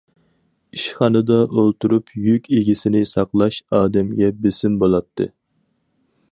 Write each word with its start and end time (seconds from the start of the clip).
ئىشخانىدا 0.77 1.37
ئولتۇرۇپ 1.51 2.09
يۈك 2.29 2.49
ئىگىسىنى 2.61 3.03
ساقلاش 3.11 3.61
ئادەمگە 3.81 4.33
بېسىم 4.47 4.83
بولاتتى. 4.85 5.33